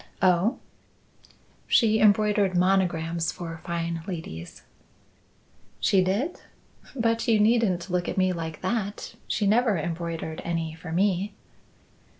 "Oh!" 0.23 0.57
"She 1.67 1.99
embroidered 1.99 2.57
monograms 2.57 3.31
for 3.31 3.61
fine 3.63 4.01
ladies." 4.07 4.63
"She 5.79 6.03
did? 6.03 6.41
But 6.95 7.27
you 7.27 7.39
needn't 7.39 7.87
look 7.91 8.09
at 8.09 8.17
me 8.17 8.33
like 8.33 8.61
that. 8.61 9.13
She 9.27 9.45
never 9.45 9.77
embroidered 9.77 10.41
any 10.43 10.73
for 10.73 10.91
me." 10.91 11.35